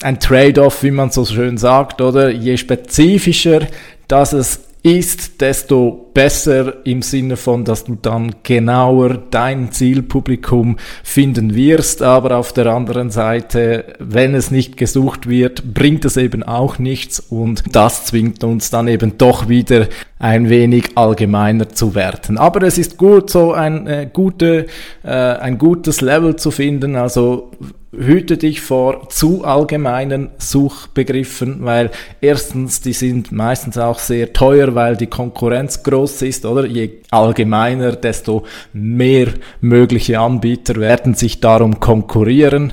ein 0.02 0.20
Trade-off, 0.20 0.82
wie 0.82 0.90
man 0.90 1.10
so 1.10 1.24
schön 1.24 1.56
sagt, 1.56 2.00
oder? 2.00 2.28
Je 2.30 2.56
spezifischer 2.56 3.62
dass 4.08 4.32
es 4.32 4.60
ist, 4.88 5.40
desto 5.40 6.10
besser 6.14 6.86
im 6.86 7.02
Sinne 7.02 7.36
von, 7.36 7.64
dass 7.64 7.84
du 7.84 7.96
dann 8.00 8.36
genauer 8.42 9.18
dein 9.30 9.70
Zielpublikum 9.70 10.78
finden 11.04 11.54
wirst. 11.54 12.02
Aber 12.02 12.38
auf 12.38 12.52
der 12.52 12.66
anderen 12.66 13.10
Seite, 13.10 13.84
wenn 13.98 14.34
es 14.34 14.50
nicht 14.50 14.76
gesucht 14.76 15.28
wird, 15.28 15.74
bringt 15.74 16.04
es 16.04 16.16
eben 16.16 16.42
auch 16.42 16.78
nichts 16.78 17.20
und 17.20 17.64
das 17.72 18.06
zwingt 18.06 18.42
uns 18.44 18.70
dann 18.70 18.88
eben 18.88 19.18
doch 19.18 19.48
wieder 19.48 19.88
ein 20.18 20.48
wenig 20.48 20.96
allgemeiner 20.96 21.68
zu 21.68 21.94
werden. 21.94 22.38
Aber 22.38 22.66
es 22.66 22.78
ist 22.78 22.96
gut, 22.96 23.30
so 23.30 23.52
ein, 23.52 23.86
äh, 23.86 24.08
gute, 24.10 24.66
äh, 25.04 25.10
ein 25.10 25.58
gutes 25.58 26.00
Level 26.00 26.36
zu 26.36 26.50
finden. 26.50 26.96
Also 26.96 27.50
hüte 27.98 28.36
dich 28.36 28.60
vor 28.60 29.08
zu 29.08 29.44
allgemeinen 29.44 30.30
Suchbegriffen, 30.38 31.64
weil 31.64 31.90
erstens, 32.20 32.80
die 32.80 32.92
sind 32.92 33.32
meistens 33.32 33.76
auch 33.76 33.98
sehr 33.98 34.32
teuer, 34.32 34.74
weil 34.74 34.96
die 34.96 35.08
Konkurrenz 35.08 35.82
groß 35.82 36.22
ist, 36.22 36.46
oder? 36.46 36.66
Je 36.66 36.90
allgemeiner, 37.10 37.92
desto 37.92 38.44
mehr 38.72 39.28
mögliche 39.60 40.20
Anbieter 40.20 40.76
werden 40.76 41.14
sich 41.14 41.40
darum 41.40 41.80
konkurrieren. 41.80 42.72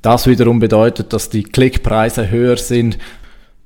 Das 0.00 0.26
wiederum 0.26 0.58
bedeutet, 0.58 1.12
dass 1.12 1.30
die 1.30 1.44
Klickpreise 1.44 2.30
höher 2.30 2.56
sind 2.56 2.98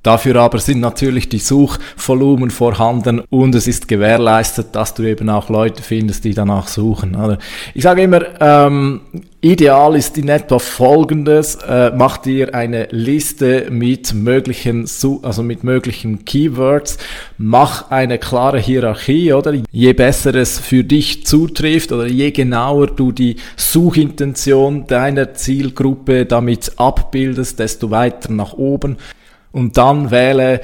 Dafür 0.07 0.37
aber 0.37 0.59
sind 0.59 0.79
natürlich 0.79 1.27
die 1.27 1.39
Suchvolumen 1.39 2.49
vorhanden 2.49 3.21
und 3.29 3.53
es 3.55 3.67
ist 3.67 3.89
gewährleistet, 3.89 4.67
dass 4.71 4.93
du 4.93 5.03
eben 5.03 5.29
auch 5.29 5.49
Leute 5.49 5.83
findest, 5.83 6.23
die 6.23 6.33
danach 6.33 6.69
suchen. 6.69 7.17
Ich 7.73 7.83
sage 7.83 8.03
immer, 8.03 8.21
ähm, 8.39 9.01
ideal 9.41 9.97
ist 9.97 10.17
in 10.17 10.29
etwa 10.29 10.59
folgendes, 10.59 11.55
äh, 11.55 11.91
mach 11.93 12.19
dir 12.19 12.55
eine 12.55 12.87
Liste 12.91 13.67
mit 13.69 14.13
möglichen, 14.13 14.87
also 15.23 15.43
mit 15.43 15.65
möglichen 15.65 16.23
Keywords, 16.23 16.97
mach 17.37 17.91
eine 17.91 18.17
klare 18.17 18.59
Hierarchie, 18.59 19.33
oder? 19.33 19.55
Je 19.71 19.91
besser 19.91 20.33
es 20.35 20.57
für 20.57 20.85
dich 20.85 21.25
zutrifft 21.25 21.91
oder 21.91 22.07
je 22.07 22.31
genauer 22.31 22.87
du 22.87 23.11
die 23.11 23.35
Suchintention 23.57 24.87
deiner 24.87 25.33
Zielgruppe 25.33 26.25
damit 26.25 26.71
abbildest, 26.77 27.59
desto 27.59 27.91
weiter 27.91 28.31
nach 28.31 28.53
oben 28.53 28.95
und 29.51 29.77
dann 29.77 30.11
wähle 30.11 30.61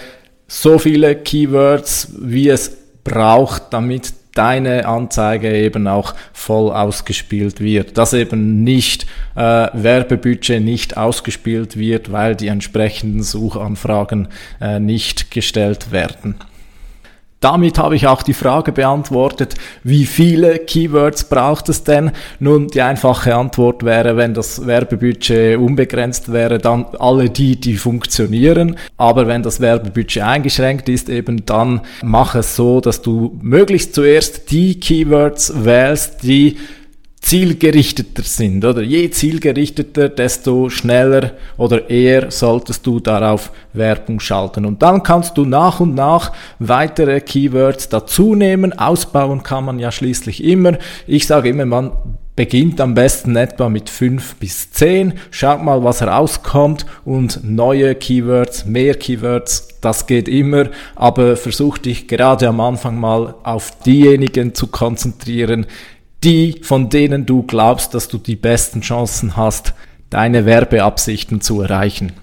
so 0.47 0.77
viele 0.77 1.15
Keywords, 1.15 2.13
wie 2.19 2.49
es 2.49 2.71
braucht, 3.03 3.73
damit 3.73 4.13
deine 4.35 4.87
Anzeige 4.87 5.55
eben 5.55 5.87
auch 5.87 6.15
voll 6.33 6.71
ausgespielt 6.71 7.59
wird. 7.59 7.97
Dass 7.97 8.13
eben 8.13 8.63
nicht 8.63 9.05
äh, 9.35 9.67
Werbebudget 9.73 10.61
nicht 10.61 10.97
ausgespielt 10.97 11.77
wird, 11.77 12.11
weil 12.11 12.35
die 12.35 12.47
entsprechenden 12.47 13.23
Suchanfragen 13.23 14.27
äh, 14.59 14.79
nicht 14.79 15.31
gestellt 15.31 15.91
werden. 15.91 16.35
Damit 17.43 17.77
habe 17.77 17.97
ich 17.97 18.07
auch 18.07 18.23
die 18.23 18.33
Frage 18.33 18.71
beantwortet, 18.71 19.55
wie 19.83 20.05
viele 20.05 20.59
Keywords 20.59 21.25
braucht 21.25 21.67
es 21.67 21.83
denn? 21.83 22.12
Nun, 22.39 22.67
die 22.69 22.81
einfache 22.81 23.35
Antwort 23.35 23.83
wäre, 23.83 24.15
wenn 24.15 24.33
das 24.33 24.65
Werbebudget 24.65 25.57
unbegrenzt 25.57 26.31
wäre, 26.31 26.57
dann 26.57 26.85
alle 26.97 27.29
die, 27.29 27.59
die 27.59 27.75
funktionieren. 27.75 28.77
Aber 28.95 29.27
wenn 29.27 29.43
das 29.43 29.59
Werbebudget 29.59 30.23
eingeschränkt 30.23 30.88
ist, 30.88 31.09
eben 31.09 31.45
dann 31.45 31.81
mach 32.01 32.35
es 32.35 32.55
so, 32.55 32.79
dass 32.79 33.01
du 33.01 33.38
möglichst 33.41 33.93
zuerst 33.93 34.50
die 34.50 34.79
Keywords 34.79 35.65
wählst, 35.65 36.23
die 36.23 36.55
zielgerichteter 37.23 38.23
sind, 38.23 38.65
oder? 38.65 38.81
Je 38.81 39.09
zielgerichteter, 39.09 40.09
desto 40.09 40.69
schneller 40.69 41.31
oder 41.57 41.89
eher 41.89 42.29
solltest 42.29 42.85
du 42.85 42.99
darauf 42.99 43.51
Werbung 43.71 44.19
schalten. 44.19 44.65
Und 44.65 44.81
dann 44.81 45.01
kannst 45.03 45.37
du 45.37 45.45
nach 45.45 45.79
und 45.79 45.95
nach 45.95 46.33
weitere 46.59 47.21
Keywords 47.21 47.87
dazu 47.87 48.35
nehmen. 48.35 48.77
Ausbauen 48.77 49.41
kann 49.41 49.63
man 49.63 49.79
ja 49.79 49.91
schließlich 49.91 50.43
immer. 50.43 50.77
Ich 51.07 51.25
sage 51.25 51.49
immer, 51.49 51.65
man 51.65 51.93
beginnt 52.35 52.81
am 52.81 52.93
besten 52.93 53.35
etwa 53.35 53.69
mit 53.69 53.89
fünf 53.89 54.35
bis 54.35 54.71
zehn. 54.71 55.13
Schaut 55.31 55.63
mal, 55.63 55.83
was 55.83 56.01
herauskommt 56.01 56.85
und 57.05 57.39
neue 57.43 57.95
Keywords, 57.95 58.65
mehr 58.65 58.95
Keywords, 58.95 59.69
das 59.81 60.07
geht 60.07 60.27
immer, 60.27 60.69
aber 60.95 61.35
versuch 61.35 61.77
dich 61.77 62.07
gerade 62.07 62.47
am 62.47 62.59
Anfang 62.59 62.99
mal 62.99 63.35
auf 63.43 63.71
diejenigen 63.85 64.55
zu 64.55 64.67
konzentrieren, 64.67 65.65
die, 66.23 66.61
von 66.61 66.89
denen 66.89 67.25
du 67.25 67.43
glaubst, 67.43 67.93
dass 67.93 68.07
du 68.07 68.17
die 68.17 68.35
besten 68.35 68.81
Chancen 68.81 69.35
hast, 69.35 69.73
deine 70.09 70.45
Werbeabsichten 70.45 71.41
zu 71.41 71.61
erreichen. 71.61 72.13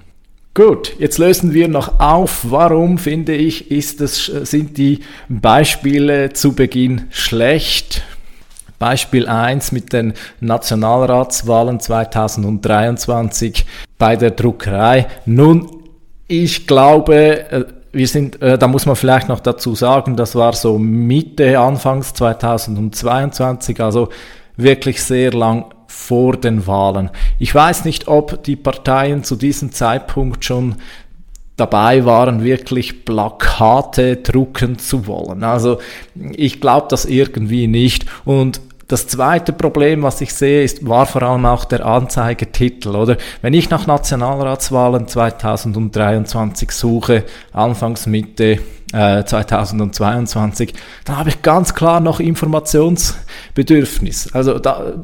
Gut, 0.54 0.94
jetzt 0.98 1.18
lösen 1.18 1.54
wir 1.54 1.68
noch 1.68 2.00
auf, 2.00 2.40
warum 2.50 2.98
finde 2.98 3.34
ich, 3.34 3.70
ist 3.70 4.00
es, 4.00 4.26
sind 4.26 4.78
die 4.78 5.00
Beispiele 5.28 6.32
zu 6.32 6.54
Beginn 6.54 7.06
schlecht. 7.10 8.02
Beispiel 8.80 9.28
1 9.28 9.72
mit 9.72 9.92
den 9.92 10.14
Nationalratswahlen 10.40 11.78
2023 11.80 13.66
bei 13.98 14.16
der 14.16 14.32
Druckerei. 14.32 15.06
Nun, 15.26 15.70
ich 16.26 16.66
glaube, 16.66 17.50
äh, 17.50 17.64
wir 17.92 18.06
sind, 18.06 18.40
äh, 18.40 18.58
da 18.58 18.68
muss 18.68 18.86
man 18.86 18.96
vielleicht 18.96 19.28
noch 19.28 19.40
dazu 19.40 19.74
sagen, 19.74 20.16
das 20.16 20.34
war 20.34 20.52
so 20.52 20.78
Mitte, 20.78 21.58
Anfangs 21.58 22.14
2022, 22.14 23.80
also 23.80 24.08
wirklich 24.56 25.02
sehr 25.02 25.32
lang 25.32 25.66
vor 25.86 26.36
den 26.36 26.66
Wahlen. 26.66 27.10
Ich 27.38 27.54
weiß 27.54 27.84
nicht, 27.84 28.08
ob 28.08 28.42
die 28.44 28.56
Parteien 28.56 29.24
zu 29.24 29.36
diesem 29.36 29.72
Zeitpunkt 29.72 30.44
schon 30.44 30.76
dabei 31.56 32.06
waren, 32.06 32.42
wirklich 32.42 33.04
Plakate 33.04 34.16
drucken 34.16 34.78
zu 34.78 35.06
wollen. 35.06 35.44
Also 35.44 35.78
ich 36.14 36.60
glaube 36.60 36.86
das 36.88 37.04
irgendwie 37.04 37.66
nicht. 37.66 38.06
Und 38.24 38.60
das 38.90 39.06
zweite 39.06 39.52
Problem, 39.52 40.02
was 40.02 40.20
ich 40.20 40.34
sehe, 40.34 40.64
ist, 40.64 40.88
war 40.88 41.06
vor 41.06 41.22
allem 41.22 41.46
auch 41.46 41.64
der 41.64 41.86
Anzeigetitel, 41.86 42.96
oder? 42.96 43.16
Wenn 43.40 43.54
ich 43.54 43.70
nach 43.70 43.86
Nationalratswahlen 43.86 45.06
2023 45.06 46.72
suche, 46.72 47.22
Anfangs 47.52 48.06
Mitte 48.06 48.58
äh, 48.92 49.22
2022, 49.22 50.74
dann 51.04 51.18
habe 51.18 51.28
ich 51.28 51.40
ganz 51.42 51.74
klar 51.74 52.00
noch 52.00 52.18
Informationsbedürfnis. 52.18 54.34
Also 54.34 54.58
da, 54.58 54.94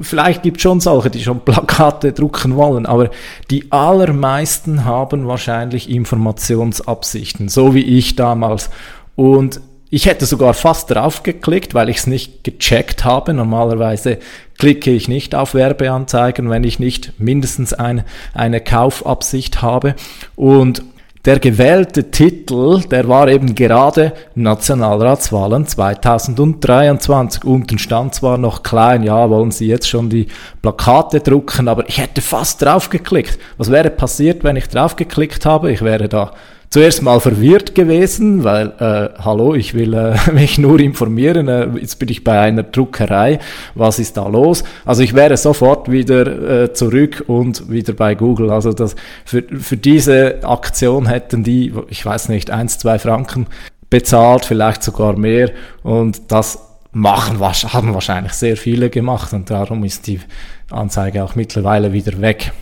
vielleicht 0.00 0.42
gibt 0.42 0.56
es 0.56 0.64
schon 0.64 0.80
solche, 0.80 1.10
die 1.10 1.22
schon 1.22 1.44
Plakate 1.44 2.12
drucken 2.12 2.56
wollen, 2.56 2.84
aber 2.84 3.10
die 3.48 3.70
allermeisten 3.70 4.84
haben 4.84 5.28
wahrscheinlich 5.28 5.88
Informationsabsichten, 5.88 7.48
so 7.48 7.76
wie 7.76 7.84
ich 7.84 8.16
damals. 8.16 8.70
Und 9.14 9.60
ich 9.90 10.06
hätte 10.06 10.24
sogar 10.24 10.54
fast 10.54 10.90
drauf 10.90 11.24
geklickt, 11.24 11.74
weil 11.74 11.88
ich 11.88 11.98
es 11.98 12.06
nicht 12.06 12.44
gecheckt 12.44 13.04
habe. 13.04 13.34
Normalerweise 13.34 14.18
klicke 14.56 14.92
ich 14.92 15.08
nicht 15.08 15.34
auf 15.34 15.54
Werbeanzeigen, 15.54 16.48
wenn 16.48 16.62
ich 16.62 16.78
nicht 16.78 17.12
mindestens 17.18 17.72
eine, 17.72 18.04
eine 18.32 18.60
Kaufabsicht 18.60 19.62
habe. 19.62 19.96
Und 20.36 20.84
der 21.26 21.38
gewählte 21.38 22.10
Titel, 22.10 22.80
der 22.84 23.06
war 23.06 23.28
eben 23.28 23.54
gerade 23.54 24.12
Nationalratswahlen 24.36 25.66
2023. 25.66 27.44
Unten 27.44 27.78
stand 27.78 28.14
zwar 28.14 28.38
noch 28.38 28.62
klein, 28.62 29.02
ja, 29.02 29.28
wollen 29.28 29.50
Sie 29.50 29.66
jetzt 29.66 29.88
schon 29.88 30.08
die 30.08 30.28
Plakate 30.62 31.20
drucken, 31.20 31.68
aber 31.68 31.86
ich 31.88 31.98
hätte 31.98 32.22
fast 32.22 32.62
drauf 32.62 32.88
geklickt. 32.88 33.38
Was 33.58 33.70
wäre 33.70 33.90
passiert, 33.90 34.44
wenn 34.44 34.56
ich 34.56 34.68
drauf 34.68 34.96
geklickt 34.96 35.44
habe? 35.44 35.70
Ich 35.72 35.82
wäre 35.82 36.08
da 36.08 36.32
zuerst 36.70 37.02
mal 37.02 37.18
verwirrt 37.20 37.74
gewesen, 37.74 38.44
weil, 38.44 38.68
äh, 38.78 39.20
hallo, 39.22 39.54
ich 39.54 39.74
will 39.74 39.92
äh, 39.92 40.14
mich 40.32 40.56
nur 40.56 40.78
informieren, 40.78 41.48
äh, 41.48 41.68
jetzt 41.78 41.98
bin 41.98 42.08
ich 42.08 42.22
bei 42.22 42.38
einer 42.40 42.62
Druckerei, 42.62 43.40
was 43.74 43.98
ist 43.98 44.16
da 44.16 44.28
los? 44.28 44.62
Also 44.84 45.02
ich 45.02 45.14
wäre 45.14 45.36
sofort 45.36 45.90
wieder 45.90 46.62
äh, 46.62 46.72
zurück 46.72 47.24
und 47.26 47.68
wieder 47.70 47.92
bei 47.92 48.14
Google. 48.14 48.50
Also 48.50 48.72
das, 48.72 48.94
für, 49.24 49.42
für 49.42 49.76
diese 49.76 50.44
Aktion 50.44 51.06
hätten 51.06 51.42
die, 51.42 51.74
ich 51.88 52.06
weiß 52.06 52.28
nicht, 52.28 52.50
eins, 52.50 52.78
zwei 52.78 52.98
Franken 52.98 53.48
bezahlt, 53.90 54.44
vielleicht 54.44 54.84
sogar 54.84 55.16
mehr 55.16 55.50
und 55.82 56.30
das 56.30 56.66
machen, 56.92 57.40
haben 57.40 57.94
wahrscheinlich 57.94 58.32
sehr 58.32 58.56
viele 58.56 58.90
gemacht 58.90 59.32
und 59.32 59.50
darum 59.50 59.84
ist 59.84 60.06
die 60.06 60.20
Anzeige 60.70 61.24
auch 61.24 61.34
mittlerweile 61.34 61.92
wieder 61.92 62.20
weg. 62.20 62.52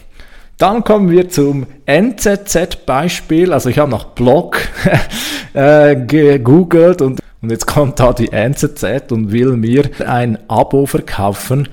Dann 0.58 0.82
kommen 0.82 1.08
wir 1.08 1.28
zum 1.28 1.66
NZZ-Beispiel. 1.86 3.52
Also 3.52 3.68
ich 3.68 3.78
habe 3.78 3.92
nach 3.92 4.06
Blog 4.06 4.58
äh, 5.54 5.94
gegoogelt 5.94 7.00
und, 7.00 7.20
und 7.40 7.50
jetzt 7.50 7.66
kommt 7.66 8.00
da 8.00 8.12
die 8.12 8.32
NZZ 8.32 9.12
und 9.12 9.30
will 9.30 9.56
mir 9.56 9.88
ein 10.04 10.36
Abo 10.48 10.86
verkaufen 10.86 11.68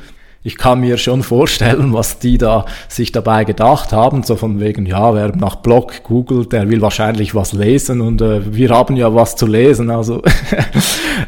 ich 0.46 0.60
kann 0.60 0.80
mir 0.80 0.98
schon 1.00 1.24
vorstellen, 1.24 1.92
was 1.92 2.20
die 2.20 2.38
da 2.38 2.66
sich 2.88 3.12
dabei 3.12 3.46
gedacht 3.46 3.92
haben, 3.92 4.22
so 4.22 4.36
von 4.36 4.60
wegen, 4.60 4.86
ja, 4.86 5.16
wer 5.16 5.36
nach 5.36 5.56
Blog 5.56 6.04
googelt, 6.04 6.54
der 6.54 6.70
will 6.70 6.82
wahrscheinlich 6.82 7.34
was 7.34 7.52
lesen 7.52 8.00
und 8.00 8.22
äh, 8.22 8.54
wir 8.54 8.70
haben 8.70 8.96
ja 8.96 9.14
was 9.14 9.36
zu 9.36 9.48
lesen, 9.48 9.90
also. 9.90 10.22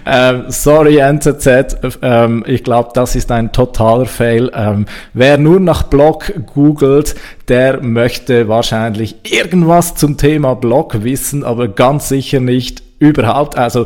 Ähm, 0.06 0.46
sorry 0.48 0.98
NZZ, 0.98 1.98
ähm, 2.02 2.44
ich 2.48 2.64
glaube, 2.64 2.92
das 2.94 3.16
ist 3.16 3.30
ein 3.32 3.52
totaler 3.52 4.06
Fail. 4.06 4.50
Ähm, 4.54 4.86
wer 5.14 5.38
nur 5.38 5.60
nach 5.60 5.84
Blog 5.84 6.32
googelt, 6.54 7.16
der 7.50 7.82
möchte 7.82 8.48
wahrscheinlich 8.48 9.16
irgendwas 9.24 9.96
zum 9.96 10.16
Thema 10.16 10.56
Blog 10.56 11.04
wissen, 11.04 11.44
aber 11.44 11.68
ganz 11.68 12.08
sicher 12.08 12.40
nicht 12.40 12.87
überhaupt, 13.00 13.58
also 13.58 13.86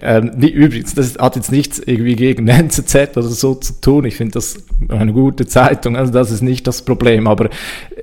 ähm, 0.00 0.32
wie, 0.36 0.50
übrigens, 0.50 0.94
das 0.94 1.16
hat 1.18 1.36
jetzt 1.36 1.50
nichts 1.50 1.78
irgendwie 1.78 2.16
gegen 2.16 2.48
NZZ 2.48 3.16
oder 3.16 3.22
so 3.22 3.54
zu 3.54 3.80
tun. 3.80 4.04
Ich 4.04 4.16
finde 4.16 4.32
das 4.32 4.56
eine 4.88 5.12
gute 5.12 5.46
Zeitung, 5.46 5.96
also 5.96 6.12
das 6.12 6.30
ist 6.30 6.42
nicht 6.42 6.66
das 6.66 6.82
Problem. 6.82 7.26
Aber 7.26 7.48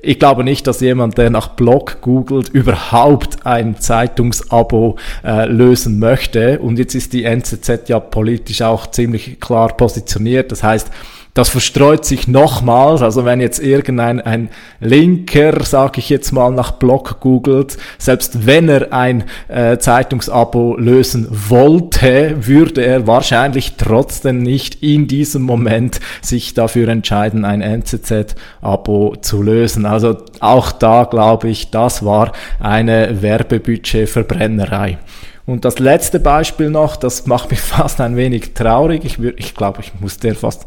ich 0.01 0.19
glaube 0.19 0.43
nicht, 0.43 0.65
dass 0.67 0.81
jemand, 0.81 1.17
der 1.17 1.29
nach 1.29 1.49
Blog 1.49 2.01
googelt, 2.01 2.49
überhaupt 2.49 3.45
ein 3.45 3.79
Zeitungsabo 3.79 4.97
äh, 5.23 5.45
lösen 5.45 5.99
möchte. 5.99 6.59
Und 6.59 6.79
jetzt 6.79 6.95
ist 6.95 7.13
die 7.13 7.23
NZZ 7.23 7.87
ja 7.89 7.99
politisch 7.99 8.61
auch 8.61 8.87
ziemlich 8.87 9.39
klar 9.39 9.75
positioniert. 9.75 10.51
Das 10.51 10.63
heißt, 10.63 10.89
das 11.35 11.49
verstreut 11.49 12.05
sich 12.05 12.27
nochmals. 12.27 13.01
Also 13.01 13.25
wenn 13.25 13.41
jetzt 13.41 13.59
irgendein 13.59 14.21
ein 14.21 14.49
Linker, 14.79 15.63
sage 15.63 15.99
ich 15.99 16.09
jetzt 16.09 16.31
mal, 16.31 16.49
nach 16.49 16.71
Blog 16.71 17.19
googelt, 17.19 17.77
selbst 17.97 18.47
wenn 18.47 18.69
er 18.69 18.93
ein 18.93 19.25
äh, 19.49 19.77
Zeitungsabo 19.77 20.77
lösen 20.77 21.27
wollte, 21.29 22.47
würde 22.47 22.85
er 22.85 23.05
wahrscheinlich 23.05 23.75
trotzdem 23.75 24.39
nicht 24.39 24.81
in 24.81 25.07
diesem 25.07 25.41
Moment 25.41 25.99
sich 26.21 26.53
dafür 26.53 26.87
entscheiden, 26.87 27.43
ein 27.43 27.61
NZZ-Abo 27.61 29.17
zu 29.17 29.41
lösen. 29.41 29.85
Also 29.85 30.17
auch 30.39 30.71
da 30.71 31.03
glaube 31.03 31.49
ich, 31.49 31.69
das 31.69 32.05
war 32.05 32.31
eine 32.61 33.21
Werbebudgetverbrennerei. 33.21 34.99
Und 35.45 35.65
das 35.65 35.79
letzte 35.79 36.21
Beispiel 36.21 36.69
noch, 36.69 36.95
das 36.95 37.27
macht 37.27 37.51
mich 37.51 37.59
fast 37.61 37.99
ein 37.99 38.15
wenig 38.15 38.53
traurig. 38.53 39.03
Ich, 39.03 39.19
ich 39.19 39.53
glaube, 39.53 39.81
ich 39.81 39.91
muss 39.99 40.17
der 40.17 40.35
fast 40.35 40.65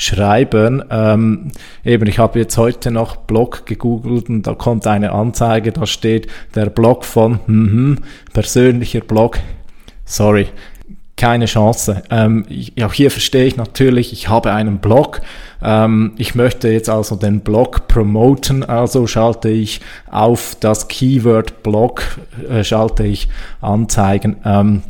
schreiben. 0.00 0.82
Ähm, 0.90 1.52
eben, 1.84 2.08
ich 2.08 2.18
habe 2.18 2.38
jetzt 2.38 2.56
heute 2.56 2.90
noch 2.90 3.16
Blog 3.16 3.66
gegoogelt 3.66 4.30
und 4.30 4.46
da 4.46 4.54
kommt 4.54 4.86
eine 4.86 5.12
Anzeige, 5.12 5.72
da 5.72 5.86
steht 5.86 6.26
der 6.54 6.66
Blog 6.66 7.04
von 7.04 7.38
mhm, 7.46 7.98
persönlicher 8.32 9.00
Blog. 9.00 9.38
Sorry, 10.06 10.48
keine 11.16 11.44
Chance. 11.44 12.02
Ähm, 12.10 12.46
ich, 12.48 12.82
auch 12.82 12.94
hier 12.94 13.10
verstehe 13.10 13.44
ich 13.44 13.58
natürlich, 13.58 14.14
ich 14.14 14.30
habe 14.30 14.52
einen 14.54 14.78
Blog. 14.78 15.20
Ähm, 15.62 16.12
ich 16.16 16.34
möchte 16.34 16.68
jetzt 16.68 16.88
also 16.88 17.14
den 17.14 17.40
Blog 17.40 17.86
promoten, 17.86 18.64
also 18.64 19.06
schalte 19.06 19.50
ich 19.50 19.82
auf 20.10 20.56
das 20.60 20.88
Keyword 20.88 21.62
Blog, 21.62 22.04
äh, 22.48 22.64
schalte 22.64 23.04
ich 23.04 23.28
Anzeigen. 23.60 24.36
Ähm, 24.46 24.82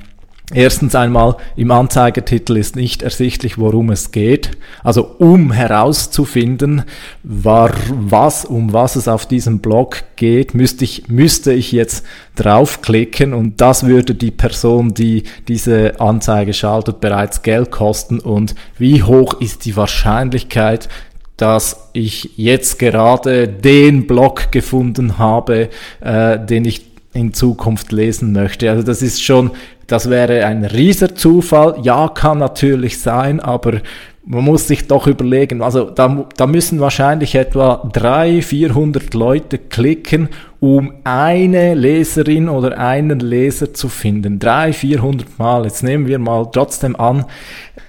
Erstens 0.53 0.97
einmal, 0.97 1.37
im 1.55 1.71
Anzeigetitel 1.71 2.57
ist 2.57 2.75
nicht 2.75 3.03
ersichtlich, 3.03 3.57
worum 3.59 3.91
es 3.91 4.11
geht. 4.11 4.40
Also 4.83 5.17
um 5.19 5.53
herauszufinden, 5.53 6.85
war, 7.23 7.73
was, 7.89 8.45
um 8.45 8.73
was 8.73 8.97
es 8.97 9.09
auf 9.09 9.27
diesem 9.27 9.61
Blog 9.61 10.03
geht, 10.17 10.55
müsste 10.55 10.85
ich, 10.85 11.09
müsste 11.09 11.53
ich 11.53 11.73
jetzt 11.73 12.05
draufklicken 12.37 13.33
und 13.33 13.61
das 13.61 13.87
würde 13.87 14.15
die 14.15 14.31
Person, 14.31 14.95
die 14.95 15.25
diese 15.49 16.01
Anzeige 16.01 16.53
schaltet, 16.53 17.01
bereits 17.01 17.43
Geld 17.43 17.71
kosten. 17.71 18.21
Und 18.21 18.55
wie 18.79 19.03
hoch 19.03 19.41
ist 19.41 19.65
die 19.65 19.77
Wahrscheinlichkeit, 19.77 20.89
dass 21.37 21.89
ich 21.95 22.31
jetzt 22.37 22.79
gerade 22.79 23.49
den 23.49 24.07
Blog 24.07 24.53
gefunden 24.53 25.17
habe, 25.17 25.71
äh, 26.01 26.39
den 26.39 26.67
ich 26.67 26.91
in 27.13 27.33
Zukunft 27.33 27.93
lesen 27.93 28.33
möchte. 28.33 28.71
Also 28.71 28.83
das 28.83 29.03
ist 29.03 29.23
schon 29.23 29.51
Das 29.91 30.09
wäre 30.09 30.47
ein 30.47 30.65
rieser 30.65 31.17
Zufall. 31.17 31.81
Ja, 31.83 32.07
kann 32.07 32.39
natürlich 32.39 33.01
sein, 33.01 33.41
aber 33.41 33.81
man 34.25 34.45
muss 34.45 34.69
sich 34.69 34.87
doch 34.87 35.09
überlegen, 35.09 35.63
also 35.63 35.91
da, 35.91 36.27
da 36.37 36.47
müssen 36.47 36.79
wahrscheinlich 36.79 37.35
etwa 37.35 37.91
300, 37.93 38.45
400 38.45 39.15
Leute 39.15 39.59
klicken, 39.59 40.29
um 40.61 40.93
eine 41.03 41.75
Leserin 41.75 42.49
oder 42.49 42.79
einen 42.79 43.19
Leser 43.19 43.75
zu 43.75 43.89
finden. 43.89 44.39
300, 44.39 44.77
400 44.77 45.39
Mal. 45.41 45.65
Jetzt 45.65 45.83
nehmen 45.83 46.07
wir 46.07 46.21
mal 46.21 46.47
trotzdem 46.53 46.95
an, 46.95 47.25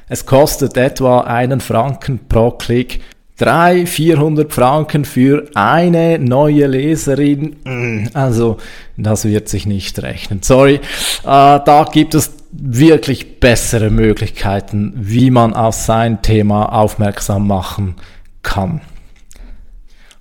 es 0.10 0.26
kostet 0.26 0.78
etwa 0.78 1.22
einen 1.22 1.60
Franken 1.60 2.20
pro 2.28 2.50
Klick. 2.50 3.02
300, 3.41 3.89
400 3.89 4.54
Franken 4.54 5.04
für 5.04 5.47
eine 5.56 6.19
neue 6.19 6.67
Leserin. 6.67 7.56
Mm, 7.63 8.08
also, 8.13 8.58
das 8.97 9.25
wird 9.25 9.49
sich 9.49 9.65
nicht 9.65 10.01
rechnen. 10.04 10.41
Sorry, 10.43 10.75
äh, 10.75 10.80
da 11.23 11.88
gibt 11.91 12.13
es 12.13 12.32
wirklich 12.51 13.39
bessere 13.39 13.89
Möglichkeiten, 13.89 14.93
wie 14.95 15.32
man 15.32 15.54
auf 15.54 15.75
sein 15.75 16.21
Thema 16.21 16.65
aufmerksam 16.65 17.47
machen 17.47 17.95
kann. 18.43 18.82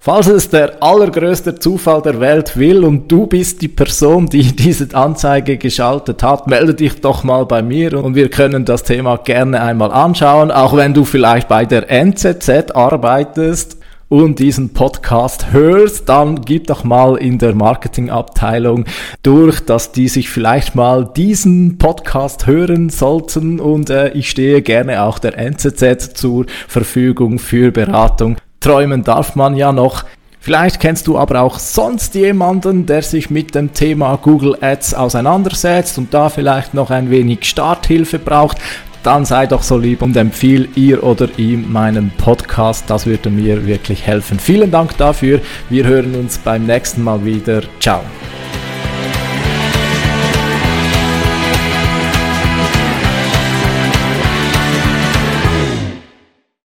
Falls 0.02 0.28
es 0.28 0.48
der 0.48 0.82
allergrößte 0.82 1.56
Zufall 1.56 2.00
der 2.00 2.20
Welt 2.20 2.56
will 2.56 2.86
und 2.86 3.12
du 3.12 3.26
bist 3.26 3.60
die 3.60 3.68
Person, 3.68 4.30
die 4.30 4.44
diese 4.56 4.94
Anzeige 4.96 5.58
geschaltet 5.58 6.22
hat, 6.22 6.46
melde 6.46 6.72
dich 6.72 7.02
doch 7.02 7.22
mal 7.22 7.44
bei 7.44 7.60
mir 7.60 8.02
und 8.02 8.14
wir 8.14 8.30
können 8.30 8.64
das 8.64 8.82
Thema 8.82 9.18
gerne 9.18 9.60
einmal 9.60 9.92
anschauen, 9.92 10.50
auch 10.50 10.74
wenn 10.74 10.94
du 10.94 11.04
vielleicht 11.04 11.48
bei 11.48 11.66
der 11.66 11.90
NZZ 11.90 12.70
arbeitest 12.72 13.76
und 14.08 14.38
diesen 14.38 14.72
Podcast 14.72 15.52
hörst, 15.52 16.08
dann 16.08 16.46
gib 16.46 16.68
doch 16.68 16.82
mal 16.82 17.16
in 17.16 17.38
der 17.38 17.54
Marketingabteilung 17.54 18.86
durch, 19.22 19.60
dass 19.60 19.92
die 19.92 20.08
sich 20.08 20.30
vielleicht 20.30 20.74
mal 20.74 21.10
diesen 21.14 21.76
Podcast 21.76 22.46
hören 22.46 22.88
sollten 22.88 23.60
und 23.60 23.90
äh, 23.90 24.08
ich 24.12 24.30
stehe 24.30 24.62
gerne 24.62 25.02
auch 25.02 25.18
der 25.18 25.36
NZZ 25.36 26.14
zur 26.14 26.46
Verfügung 26.68 27.38
für 27.38 27.70
Beratung 27.70 28.36
träumen 28.61 29.03
darf 29.03 29.35
man 29.35 29.57
ja 29.57 29.73
noch. 29.73 30.05
Vielleicht 30.42 30.81
kennst 30.81 31.07
du 31.07 31.18
aber 31.18 31.42
auch 31.42 31.59
sonst 31.59 32.14
jemanden, 32.14 32.87
der 32.87 33.03
sich 33.03 33.29
mit 33.29 33.55
dem 33.55 33.75
Thema 33.75 34.16
Google 34.16 34.57
Ads 34.61 34.94
auseinandersetzt 34.94 35.99
und 35.99 36.14
da 36.14 36.31
vielleicht 36.31 36.73
noch 36.73 36.90
ein 36.90 37.11
wenig 37.11 37.44
Starthilfe 37.44 38.18
braucht. 38.18 38.59
Dann 39.03 39.25
sei 39.25 39.46
doch 39.46 39.62
so 39.62 39.79
lieb 39.79 40.03
und 40.03 40.16
empfiehl 40.16 40.68
ihr 40.77 41.03
oder 41.03 41.29
ihm 41.38 41.70
meinen 41.73 42.11
Podcast. 42.18 42.85
Das 42.88 43.07
würde 43.07 43.31
mir 43.31 43.66
wirklich 43.66 44.07
helfen. 44.07 44.38
Vielen 44.38 44.70
Dank 44.70 44.96
dafür. 44.99 45.40
Wir 45.68 45.85
hören 45.85 46.14
uns 46.14 46.38
beim 46.38 46.66
nächsten 46.66 47.03
Mal 47.03 47.25
wieder. 47.25 47.62
Ciao. 47.79 48.01